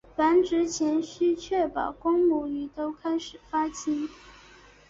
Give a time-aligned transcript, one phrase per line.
[0.15, 4.09] 繁殖前须确保公母鱼都开始发情。